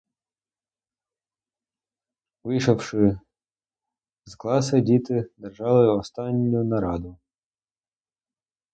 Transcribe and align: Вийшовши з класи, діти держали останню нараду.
Вийшовши 2.43 3.19
з 4.25 4.35
класи, 4.35 4.81
діти 4.81 5.29
держали 5.37 5.87
останню 5.97 6.63
нараду. 6.63 7.17